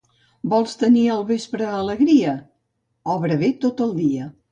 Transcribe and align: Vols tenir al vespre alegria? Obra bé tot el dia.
Vols 0.51 0.71
tenir 0.83 1.03
al 1.15 1.19
vespre 1.31 1.67
alegria? 1.81 2.33
Obra 3.17 3.37
bé 3.43 3.51
tot 3.67 3.85
el 3.87 3.93
dia. 4.01 4.27